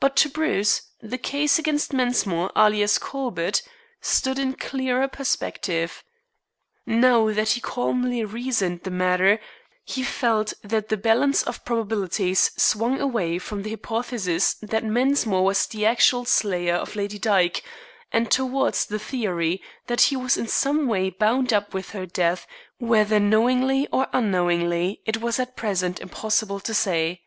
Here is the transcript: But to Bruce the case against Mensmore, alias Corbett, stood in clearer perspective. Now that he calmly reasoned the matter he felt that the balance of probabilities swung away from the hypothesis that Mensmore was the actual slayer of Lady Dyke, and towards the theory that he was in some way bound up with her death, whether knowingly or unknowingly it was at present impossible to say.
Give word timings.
But 0.00 0.16
to 0.16 0.28
Bruce 0.28 0.82
the 1.00 1.16
case 1.16 1.60
against 1.60 1.92
Mensmore, 1.92 2.50
alias 2.56 2.98
Corbett, 2.98 3.62
stood 4.00 4.36
in 4.36 4.54
clearer 4.54 5.06
perspective. 5.06 6.02
Now 6.86 7.30
that 7.32 7.50
he 7.50 7.60
calmly 7.60 8.24
reasoned 8.24 8.82
the 8.82 8.90
matter 8.90 9.38
he 9.84 10.02
felt 10.02 10.54
that 10.64 10.88
the 10.88 10.96
balance 10.96 11.44
of 11.44 11.64
probabilities 11.64 12.50
swung 12.56 13.00
away 13.00 13.38
from 13.38 13.62
the 13.62 13.70
hypothesis 13.70 14.54
that 14.60 14.82
Mensmore 14.82 15.44
was 15.44 15.66
the 15.68 15.86
actual 15.86 16.24
slayer 16.24 16.74
of 16.74 16.96
Lady 16.96 17.20
Dyke, 17.20 17.62
and 18.10 18.32
towards 18.32 18.84
the 18.86 18.98
theory 18.98 19.62
that 19.86 20.00
he 20.00 20.16
was 20.16 20.36
in 20.36 20.48
some 20.48 20.88
way 20.88 21.10
bound 21.10 21.52
up 21.52 21.72
with 21.72 21.90
her 21.90 22.06
death, 22.06 22.44
whether 22.78 23.20
knowingly 23.20 23.86
or 23.92 24.08
unknowingly 24.12 25.00
it 25.06 25.18
was 25.20 25.38
at 25.38 25.54
present 25.54 26.00
impossible 26.00 26.58
to 26.58 26.74
say. 26.74 27.22